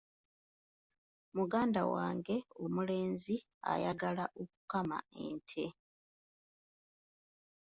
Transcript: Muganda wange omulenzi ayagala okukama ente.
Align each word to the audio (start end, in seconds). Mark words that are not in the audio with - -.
Muganda 1.37 1.81
wange 1.93 2.35
omulenzi 2.63 3.35
ayagala 3.71 4.25
okukama 4.41 4.97
ente. 5.25 5.65